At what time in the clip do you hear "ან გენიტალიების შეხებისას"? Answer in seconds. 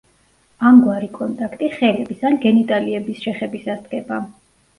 2.31-3.87